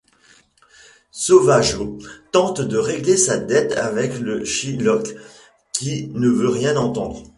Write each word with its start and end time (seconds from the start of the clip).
Sauvageau 1.11 1.99
tente 2.31 2.59
de 2.59 2.75
régler 2.75 3.17
sa 3.17 3.37
dette 3.37 3.73
avec 3.73 4.17
le 4.17 4.43
shylock 4.43 5.13
qui 5.73 6.07
ne 6.15 6.27
veut 6.27 6.49
rien 6.49 6.75
entendre. 6.75 7.21